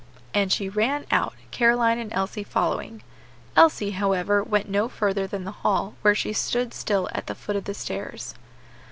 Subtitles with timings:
[0.33, 3.03] And she ran out, Caroline and Elsie following.
[3.55, 7.55] Elsie, however, went no further than the hall, where she stood still at the foot
[7.55, 8.33] of the stairs.